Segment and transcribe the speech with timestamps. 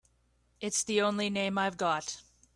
[0.59, 2.23] It's the only name I've got.